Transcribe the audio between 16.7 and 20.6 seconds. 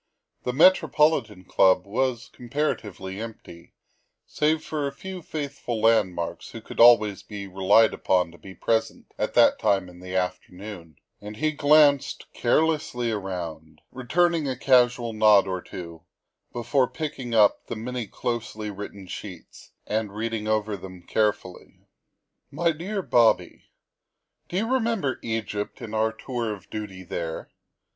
picking up the many closely written sheets and reading them